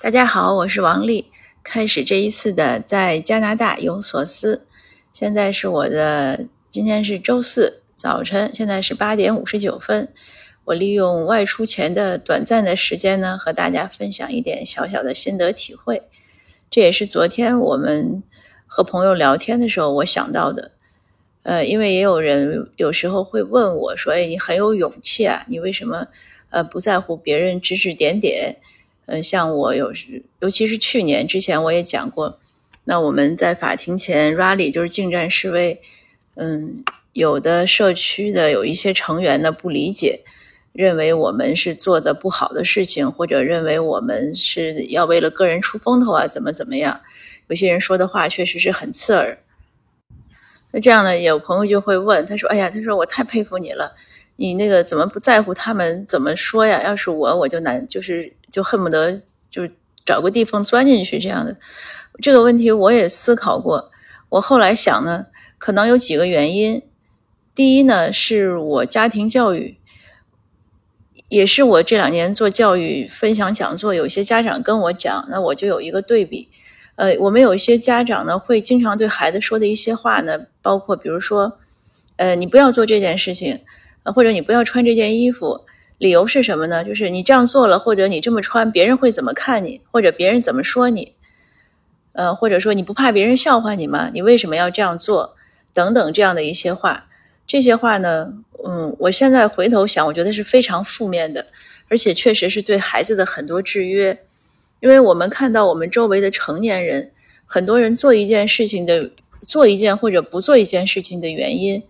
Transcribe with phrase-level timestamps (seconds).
[0.00, 1.26] 大家好，我是王丽。
[1.64, 4.64] 开始这一次的在加拿大有所思。
[5.12, 10.08] 现在是我的今天是周四早晨，现在是八点五十九分。
[10.66, 16.00] 我利用外出前的短暂的时间呢，和大家分享一点小小的心得体会。
[16.70, 18.22] 这也是昨天我们
[18.68, 20.70] 和朋友聊天的时候我想到的。
[21.42, 26.06] 呃，因为也有人有时候会问我说：“哎，你很有勇气啊，你为什么
[26.50, 28.58] 呃不在乎别人指指点点？”
[29.10, 32.38] 嗯，像我有时，尤其是去年之前，我也讲过，
[32.84, 35.80] 那我们在法庭前 rally 就是进站示威，
[36.34, 40.20] 嗯，有的社区的有一些成员呢不理解，
[40.74, 47.00] 认为我们是做的不好的事情，或者认为我们是要为了个人出风头啊，怎么怎么样？
[47.48, 49.38] 有些人说的话确实是很刺耳。
[50.70, 53.94] 那这样呢，有朋友就会问，他说：“哎呀，他说我太佩服你了。”
[54.36, 56.82] 你那个怎么不在乎他们怎么说呀？
[56.84, 59.16] 要是我，我就难，就是就恨不得
[59.48, 59.68] 就
[60.04, 61.56] 找个地方钻进去这样的。
[62.20, 63.90] 这个问题我也思考过。
[64.30, 65.26] 我后来想呢，
[65.58, 66.82] 可能有几个原因。
[67.54, 69.78] 第一呢，是我家庭教育，
[71.28, 76.48] 也是我这两年做教育分享讲座，有些家长跟我讲，那我就有一个对比。
[76.96, 81.58] 呃，我们有一些家长呢，会经常对孩子说的一些话呢，包括比如说，
[82.16, 83.60] 呃，你不要做这件事情。
[84.14, 85.66] 或者你不要穿这件衣服，
[85.98, 86.84] 理由是什么呢？
[86.84, 91.14] 就是你这样做了，或者你这么穿，别人会怎么看你，或者别人怎么说你？
[92.12, 94.10] 呃，或者说你不怕别人笑话你吗？
[94.12, 95.36] 你为什么要这样做？
[95.74, 97.06] 等等这样的一些话，
[97.46, 98.32] 这些话呢，
[98.64, 101.46] 嗯，我现在回头想，我觉得是非常负面的，
[101.88, 104.18] 而且确实是对孩子的很多制约。
[104.80, 107.12] 因为我们看到我们周围的成年人，
[107.46, 109.10] 很多人做一件事情的，
[109.42, 111.82] 做一件或者不做一件事情的原因。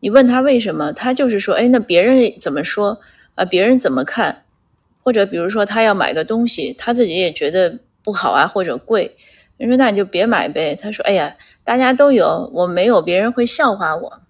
[0.00, 3.00] 你问他为什么，他就是说，哎，那别人怎么说
[3.40, 3.44] 啊？
[3.44, 4.44] 别人怎么看？
[5.02, 9.16] 或者比如说他要买个东西，他自己也觉得不好啊，或者贵，
[9.56, 10.76] 人说那你就别买呗。
[10.80, 14.20] 他说，哎呀，大家都有，我没有，别人会笑话我。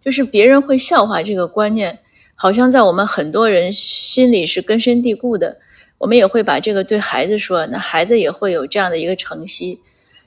[0.00, 1.98] 就是别人会笑话这个观念，
[2.34, 5.58] 好像在我们很多人心里是根深蒂固的。
[5.98, 9.80] 我们也会把这个对孩子说，那孩子也会有这样的一个承袭。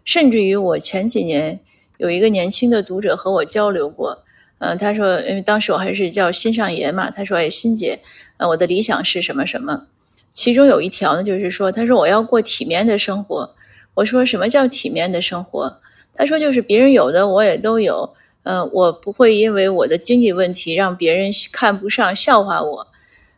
[0.05, 1.59] 甚至于我前几年
[1.97, 4.23] 有一个年轻的读者和我交流过。
[4.59, 7.99] 嗯，他说，因为当时我还是叫心上爷嘛，他说，哎，心姐，
[8.37, 9.87] 呃，我的理想是什么什么？
[10.31, 13.55] 其中有一条呢，就是说，他说我要过体面的生活。
[13.95, 15.79] 我说什么叫体面的生活？
[16.13, 22.87] 他说就是别人有的我也都有，嗯，我不会因为我的经济问题让别人看不上笑话我，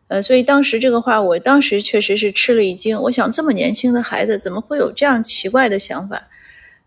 [0.08, 3.00] 呃，所以当时这个话，我当时确实是吃了一惊。
[3.04, 6.28] 我想这么年轻的孩子怎么会有这样奇怪的想法？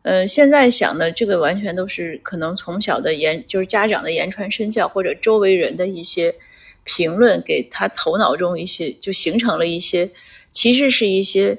[0.02, 6.34] 嗯，现在想的这个完全都是可能从小的言，就是家长的言传身教，或者周围人的一些
[6.82, 10.10] 评论，给他头脑中一些就形成了一些，
[10.50, 11.58] 其实是一些，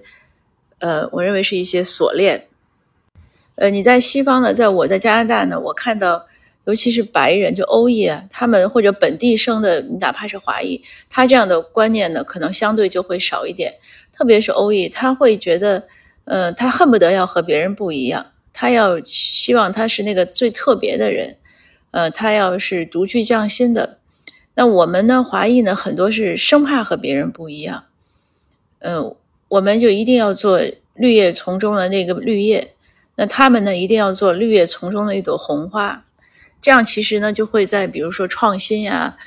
[0.80, 2.48] 呃，我认为是一些锁链。
[3.56, 6.26] 呃，你在西方呢，在我在加拿大呢，我看到，
[6.66, 13.74] 尤其是白人，就欧裔啊，他们或者本地生的，你哪怕是华裔，他这样的观念呢，可能相对就会少一点，
[14.12, 15.88] 特别是欧裔，他会觉得，
[16.26, 18.33] 呃，他恨不得要和别人不一样。
[18.54, 21.36] 他要希望他是那个最特别的人，
[21.92, 23.98] 呃，他要是独具匠心的。
[24.56, 27.86] 那我们呢，华裔呢，很多是生怕和别人不一样，
[28.80, 29.16] 嗯，
[29.48, 30.62] 我们就一定要做
[30.94, 32.76] 绿叶丛中的那个绿叶。
[33.16, 36.06] 那他们呢，一定要做绿叶丛中的一朵红花。
[36.62, 39.18] 这样其实呢，就会在比如说创新呀，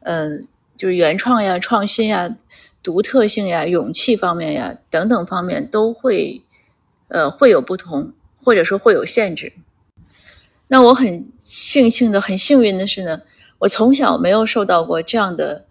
[0.00, 2.36] 嗯，就是原创呀、创新呀、
[2.82, 6.42] 独特性呀、勇气方面呀等等方面都会，
[7.08, 8.12] 呃，会有不同。
[8.46, 9.52] 或者说会有限制，
[10.68, 13.22] 那我很庆幸的、很幸运的是呢，
[13.58, 15.64] 我从小没有受到过这样的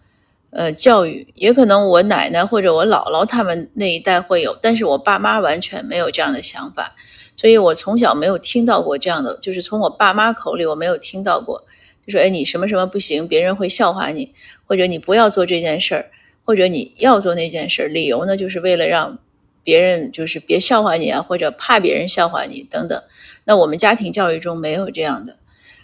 [0.49, 6.93] 呃教育，也可能我奶奶或者我姥姥他们那一代会有，但是我爸妈完全没有这样的想法，
[7.37, 11.63] 所以我从小没有听到过这样的，就是从我爸妈口里我没有听到过，
[12.05, 14.33] 就说哎你什么什么不行，别人会笑话你，
[14.65, 16.11] 或者你不要做这件事儿，
[16.43, 19.17] 或者你要做那件事，理由呢就是为了让。
[19.65, 23.03] 别人就是别笑话你啊，或者怕别人笑话你等等。
[23.43, 25.39] 那我们家庭教育中没有这样的，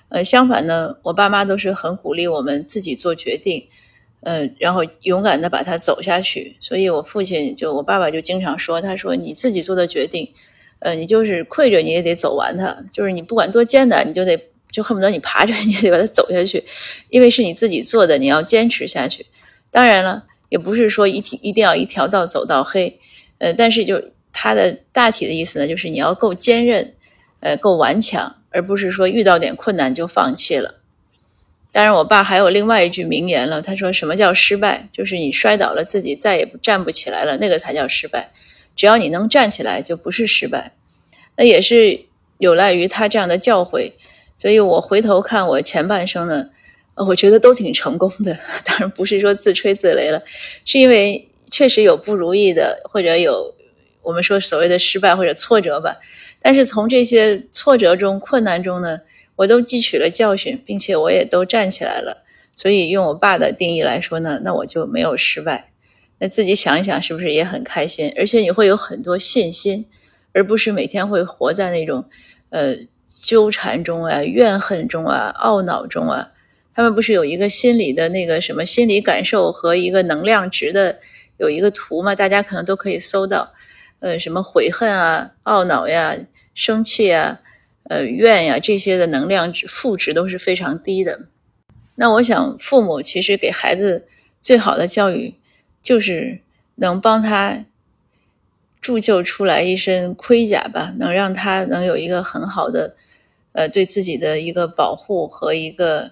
[0.09, 3.67] 呃，相反呢，我爸妈都是很鼓励我们自己做决定，
[4.21, 6.57] 呃，然后勇敢的把它走下去。
[6.61, 10.31] 所以我父亲就我爸爸就经常说，他说你自己做的决定，
[10.79, 14.39] 呃，你就是跪着你也得走完它，就是你不管多艰难，你就得
[14.71, 16.63] 就恨不得你爬着你也得把它走下去，
[17.09, 19.25] 因为是你自己做的，你要坚持下去。
[19.69, 22.99] 当然了，也不是说一一一定要一条道走到黑。
[23.41, 23.99] 呃，但是就
[24.31, 26.93] 它的大体的意思呢，就是你要够坚韧，
[27.39, 30.75] 呃，够顽强，而不是说遇到点困难就放弃了。
[31.71, 34.89] 当然，我爸还有另外一句名言了，他说：“什么叫失败？
[34.93, 38.29] 就是你摔倒了，自己再也站不起来了，那个才叫失败。
[38.75, 40.73] 只要你能站起来，就不是失败。
[41.35, 42.01] 那也是
[42.37, 43.93] 有赖于他这样的教诲。
[44.37, 46.49] 所以我回头看我前半生呢，
[46.95, 48.37] 我觉得都挺成功的。
[48.65, 50.21] 当然不是说自吹自擂了，
[50.65, 53.53] 是因为确实有不如意的，或者有
[54.01, 55.97] 我们说所谓的失败或者挫折吧。
[56.41, 59.01] 但是从这些挫折中、困难中呢，
[59.35, 62.23] 我都汲取了教训，并且我也都站起来了。
[62.55, 65.71] 所以用我爸的定义来说呢，那我就没有失败。
[66.17, 68.11] 那自己想一想，是不是也很开心？
[68.17, 69.85] 而且你会有很多信心，
[70.33, 72.05] 而不是每天会活在那种
[72.49, 72.77] 呃。
[73.23, 76.31] 纠缠中啊，怨恨中啊，懊恼中啊，
[76.73, 80.97] 他们不是有一个心理的那个什么心理感受和一个能量值的
[81.41, 82.13] 有一个图嘛？
[82.13, 83.51] 大家可能都可以搜到，
[83.99, 86.15] 呃，什么悔恨啊、懊恼呀、
[86.53, 87.41] 生气啊、
[87.89, 91.21] 呃怨呀这些的能量值负值都是非常低的。
[91.95, 94.07] 那我想，父母其实给孩子
[94.39, 95.33] 最好的教育，
[95.81, 96.39] 就是
[96.75, 97.65] 能帮他
[98.79, 102.95] 铸就出来一身盔甲吧，能让他能有一个很好的。
[103.53, 106.11] 呃，对自己的一个保护和一个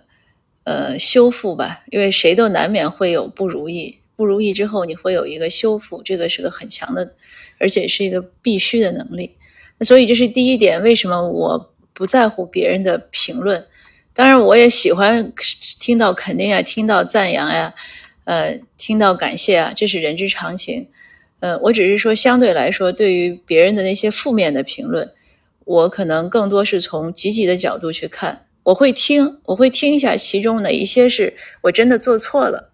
[0.65, 7.13] 呃修复吧，因为谁都难免会有不如意，不如意之后你会有一个修复，这个是个很强的，
[7.57, 9.33] 而且是一个必须的能力。
[9.77, 13.65] 那所以这是第一点，为什么我不在乎别人的评论？
[14.13, 15.31] 当然，我也喜欢
[15.79, 17.73] 听到肯定啊，听到赞扬呀，
[18.25, 20.89] 呃，听到感谢啊，这是人之常情。
[21.39, 25.09] 呃，我只是说相对来说，对于别人的那些负面的评论。
[25.63, 32.73] 我可能更多是从积极的角度去看，我会听，我会听一下其中哪一些是我真的做错了。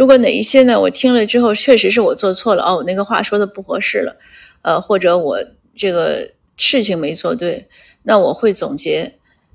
[0.00, 4.16] 如果哪一些呢，我听了之后确实是我做错了，哦，我那个话说的不合适了，
[4.62, 5.38] 呃，或者我
[5.76, 6.26] 这个
[6.56, 7.66] 事情没做对，
[8.04, 9.12] 那我会总结。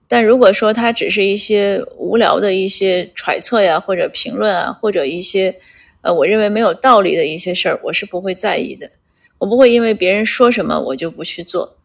[0.08, 5.56] 但如果说它只是一些无聊的一些揣测呀，或者评论啊，或者一些
[6.02, 8.92] 呃我认为没有道理的一些事儿，我是不会在意的。
[9.40, 11.76] 我不会因为别人说什么我就不去做。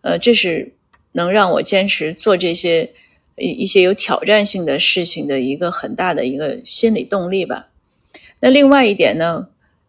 [0.00, 0.72] 呃，这是
[1.12, 2.90] 能让我坚持做这些
[3.36, 7.68] 一一些有挑战性的事情的一个很大的一个心理动力吧。
[8.46, 9.48] 那另外一点呢，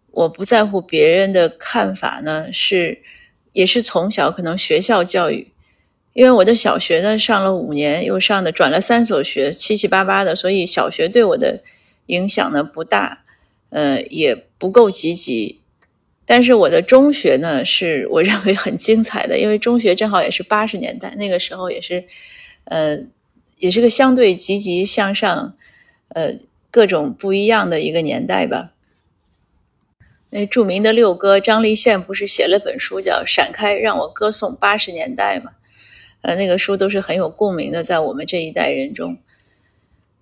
[0.09, 3.03] 我不在乎别人的看法呢，是
[3.51, 5.51] 也是从小可能学校教育，
[6.13, 11.61] 因为我的小学呢上了五年，又上的转了三所学，七七八八的，所以小学对我的
[12.07, 13.25] 影响呢不大，
[13.69, 15.61] 呃，也不够积极。
[16.25, 22.05] 但是我的中学呢，是我认为很精彩的，因为中学正好也是八十年代，那个时候也是，
[22.63, 22.97] 呃，
[23.57, 25.55] 也是个相对积极向上，
[26.07, 26.33] 呃，
[26.71, 28.71] 各种不一样的一个年代吧。
[30.29, 35.51] 那著名的六哥张立宪不是写了本书叫《闪开，让我歌颂八十年代》吗？
[36.21, 39.17] 呃，那个书都是很有共鸣的，在我们这一代人中。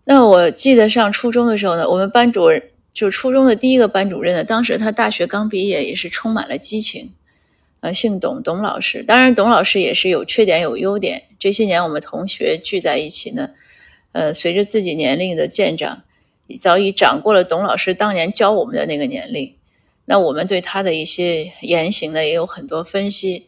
[0.03, 2.63] 那我记得上初中的时候呢，我们班主任。
[2.93, 7.11] 就初中的第一个班主任呢，当时他大学刚毕业，也是充满了激情，
[7.81, 9.03] 呃，姓董，董老师。
[9.03, 11.23] 当然，董老师也是有缺点有优点。
[11.37, 13.49] 这些年我们同学聚在一起呢，
[14.13, 16.04] 呃，随着自己年龄的渐长，
[16.59, 19.55] 早已长过了董老师当年教我们的那个年龄。
[20.05, 23.47] 那我们对他的一些言行呢，也有很多分析。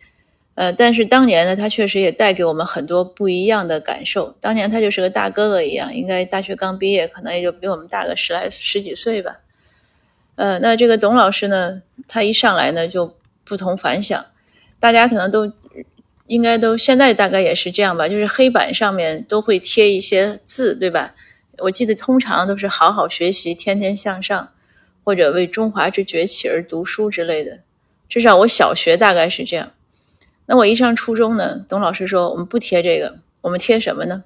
[0.56, 4.36] 呃，但是当年呢，他确实也带给我们很多不一样的感受。
[4.42, 9.42] 当年他就是个大哥哥一样，应该大学刚毕业，可能也就比我们大个十来十几岁吧。
[10.34, 14.26] 呃，那这个董老师呢，他一上来呢就不同凡响，
[14.80, 15.54] 大家可能都
[16.26, 21.14] 应该都现在大概也是这样吧，就是黑板上面都会贴一些字，对吧？
[21.60, 24.52] 我记得通常都是好好学习，天天向上，
[25.04, 27.60] 或者为中华之崛起而读书之类的。
[28.08, 29.72] 至少我小学大概是这样。
[30.46, 34.24] 那我一上初中呢，董老师说我们不贴这个，我们贴什么呢？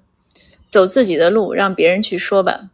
[0.68, 2.70] 走自己的路，让别人去说吧。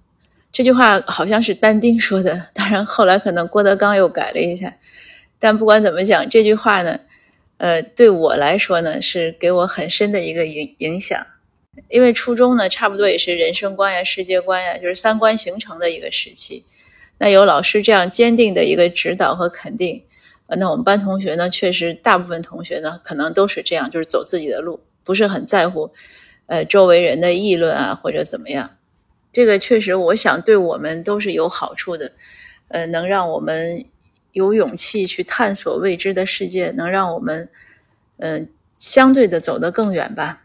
[0.51, 4.73] 这句话好像是但丁说的，当然后来可能郭德纲又改了一下。
[5.39, 6.99] 但不管怎么讲，这句话呢，
[7.57, 11.25] 呃，对我来说呢，是给我很深的一个影影响。
[11.89, 16.65] 因为初中呢，差不多也是人生观呀、世界观呀，就是三观形成的一个时期。
[17.19, 20.03] 那有老师这样坚定的一个指导和肯定。
[20.49, 25.91] 那我们班同学呢，确实大部分同学呢，可能都是这样，就是走自己的路，不是很在乎，
[26.45, 28.77] 呃，周围人的议论啊，或者怎么样。
[29.33, 32.13] 这个确实，我想对我们都是有好处的，
[32.69, 33.83] 呃，能让我们
[34.31, 37.49] 有勇气去探索未知的世界，能让我们，
[38.19, 40.43] 嗯，相对的走得更远吧。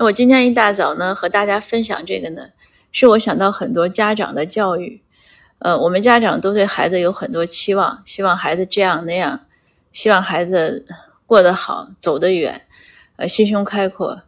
[0.00, 2.50] 那我今天一大早呢，和大家分享这个呢，
[2.92, 5.02] 是我想到很多家长的教育。
[5.58, 9.46] 呃，我们家长都对孩子有很多期望，希望孩子这样那样，
[9.90, 10.86] 希望孩子
[11.26, 12.62] 过得好，走得远，
[13.16, 14.22] 呃，心胸开阔，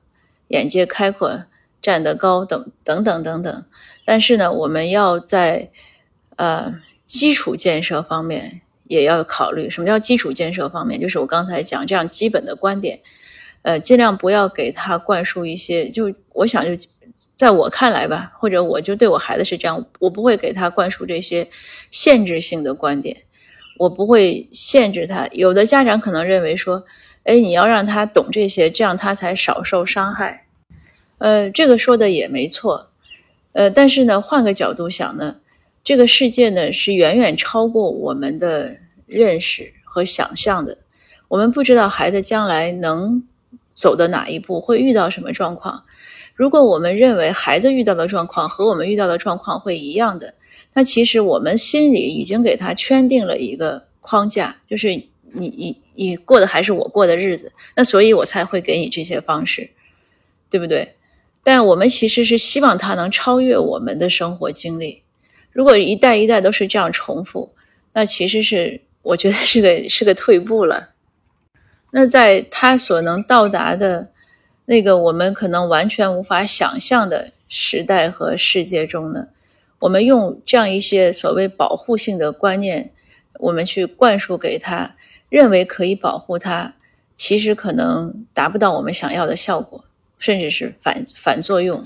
[0.48, 1.44] 眼界开阔，
[1.80, 3.64] 站得高，等等等等等。
[4.04, 5.70] 但是呢，我们要在
[6.34, 6.74] 呃
[7.06, 9.70] 基础建设方面也要考虑。
[9.70, 11.00] 什么叫基础建设方面？
[11.00, 12.98] 就是我刚才讲这样基本的观点，
[13.62, 15.88] 呃，尽量不要给他灌输一些。
[15.88, 16.70] 就我想，就
[17.36, 21.48] 在我看来吧，或者我就对我孩子是这样，我不会给他灌输这些
[21.90, 23.16] 限制性的观点，
[23.78, 25.26] 我不会限制他。
[25.32, 26.84] 有的家长可能认为说，
[27.24, 30.46] 哎，你要让他懂这些，这样他才少受伤害。
[31.18, 32.90] 呃，这个说的也没错。
[33.52, 35.36] 呃，但是呢，换个角度想呢，
[35.82, 38.76] 这个世界呢是远远超过我们的
[39.06, 40.78] 认识和想象的。
[41.28, 43.22] 我们不知道孩子将来能
[43.74, 45.84] 走的哪一步，会遇到什么状况。
[46.34, 50.34] 如果我们认为孩子遇到的状况和我们遇到的状况会一样的，
[50.72, 59.68] 那其实我们心里已经给他圈定了一个框架，就是你你你过的还是我过的日子，那所以我才会给你这些方式，
[60.48, 60.94] 对不对？
[61.42, 65.02] 但我们其实是希望他能超越我们的生活经历。
[65.52, 67.50] 如果一代一代都是这样重复，
[67.92, 70.89] 那其实是我觉得是个是个退步了。
[71.90, 74.10] 那在他所能到达的
[74.66, 79.28] 那个我们可能完全无法想象的时代和世界中呢，
[79.80, 82.92] 我们用这样一些所谓保护性的观念，
[83.40, 84.94] 我们去灌输给他，
[85.28, 86.74] 认为可以保护他，
[87.16, 89.84] 其实可能达不到我们想要的效果。
[90.20, 91.82] 甚至是反反作用，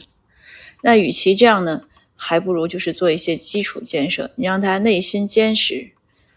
[0.82, 1.82] 那与其这样呢，
[2.16, 4.32] 还不如就是做一些基础建设。
[4.34, 5.92] 你让他内心坚实，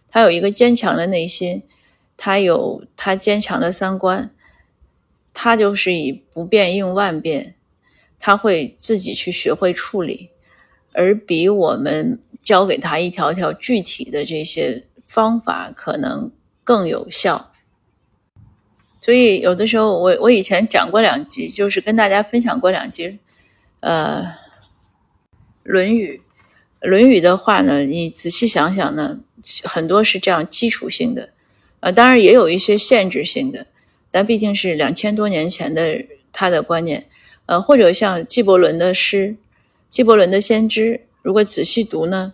[0.07, 1.63] 他有一个坚强的内心，
[2.17, 4.31] 他有他坚强的三观，
[5.33, 7.55] 他就是以不变应万变，
[8.19, 10.31] 他会自己去学会处理，
[10.93, 16.31] 而比我们教给他一条条具体的这些方法可能
[16.63, 17.51] 更有效。
[18.99, 23.19] 所以有的时候，我我以前讲过两集，就是跟大家分享过两集，
[23.79, 24.23] 呃，
[25.63, 26.21] 《论语》。
[26.89, 29.19] 《论语》的话呢，你仔细想想呢，
[29.63, 31.33] 很多是这样基础性的，
[31.91, 33.67] 当然也有一些限制性的，
[34.11, 37.05] 但毕竟是两千多年前的他的观念，
[37.45, 39.35] 呃，或者像纪伯伦的诗，
[39.89, 42.33] 纪伯伦的《先知》，如果仔细读呢，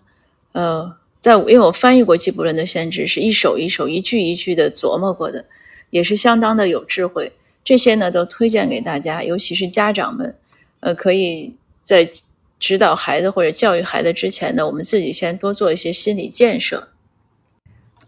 [0.54, 5.46] 呃，在因为我翻译过纪伯伦的《先知》，是一首一首、一句一句的琢磨过的。
[5.90, 7.34] 也是相当的有智慧，
[7.64, 10.36] 这些呢都推荐给大家，尤其是家长们，
[10.80, 12.10] 呃，可以在
[12.60, 16.88] 指导孩子或者教育孩子之前呢，我们自己先多做一些心理建设。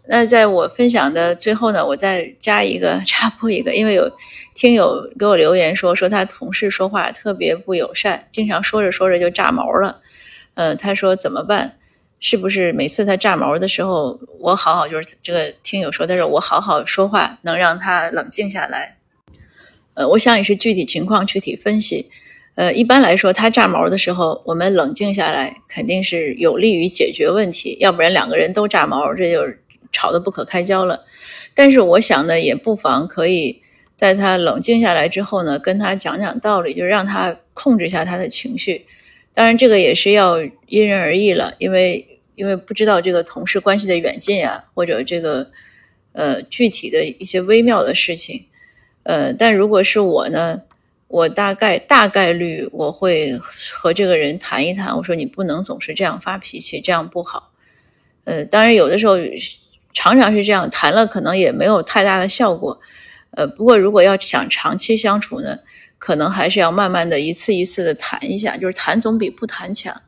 [0.08, 4.10] 那在我分享的最后呢，我再加一个 插播一个，因为有
[4.54, 10.00] 听友给我留言说，说他同事说话特别不友善，经常说着说着就炸毛了，
[10.54, 11.76] 呃，他说怎么办？
[12.18, 18.96] 是不是每次他炸毛的时候，我好好就是这个听友说，他说我好好说话能让他冷静下来？
[19.94, 22.08] 呃，我想也是具体情况具体分析。
[22.54, 31.00] 呃，一般来说，他炸毛的时候，我们冷静下来肯定是有利于解决问题，要不然两个人都炸毛，这就是吵得不可开交了。
[31.54, 33.62] 但是我想呢，也不妨可以
[33.94, 38.86] 在他冷静下来之后呢，跟他讲讲道理，就让他控制一下他的情绪。
[39.32, 45.46] 当然，这个也是要因人而异了，因为因为不知道这个同事关系的远近啊，或者这个
[46.12, 48.46] 呃具体的一些微妙的事情，
[49.02, 50.62] 呃，但如果是我呢，
[51.08, 57.52] 我大概大概率我会和这个人谈一谈，我说你不能总是这样发脾气，这样不好。
[58.24, 59.16] 呃，当然有的时候
[59.96, 62.78] 常常是这样谈了，可能也没有太大的效果。
[63.30, 65.60] 呃，不过如果要想长期相处呢？
[65.98, 70.02] 可能还是要慢慢的一次一次的谈一下，就是谈总比不谈强。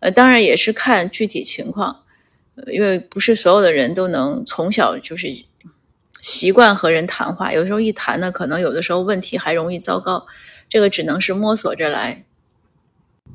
[0.00, 2.02] 呃，当然也是看具体情况，
[2.66, 5.28] 因为不是所有的人都能从小就是
[6.20, 10.26] 习惯和人谈话，有时候一谈呢，可能有的时候问题还容易糟糕。
[10.68, 12.24] 这个只能是摸索着来。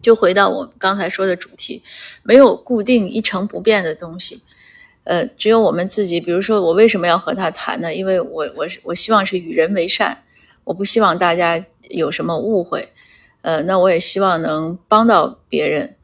[0.01, 1.81] 就回到我刚才说的主题，
[2.23, 4.43] 没有固定一成不变的东西。
[5.05, 6.19] 呃，只有我们自己。
[6.19, 7.95] 比如说，我为什么要和他谈呢？
[7.95, 10.21] 因为我我我希望是与人为善。
[10.65, 12.89] 我不希望大家有什么误会，
[13.43, 15.95] 呃，那我也希望能帮到别人，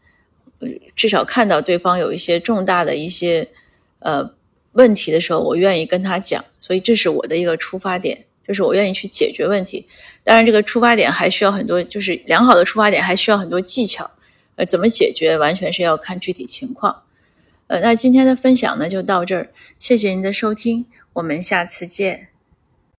[0.96, 3.48] 至少看到对方有一些重大的一些
[4.02, 4.34] 呃
[4.74, 9.88] 问题的时候，我愿意跟他讲，所以这是我的一个出发点，就是我愿意去解决问题。
[10.24, 14.12] 当然，这个出发点还需要很多，就是良好的出发点还需要很多技巧，
[14.58, 17.02] 呃，怎么解决完全是要看具体情况。
[17.72, 19.48] 呃，那今天的分享呢就到这儿，
[19.80, 22.31] 谢谢您的收听，我们下次见。